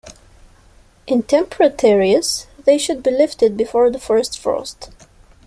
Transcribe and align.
In 1.05 1.21
temperate 1.21 1.83
areas, 1.83 2.47
they 2.65 2.79
should 2.79 3.03
be 3.03 3.11
lifted 3.11 3.55
before 3.55 3.91
the 3.91 3.99
first 3.99 4.39
frost. 4.39 4.89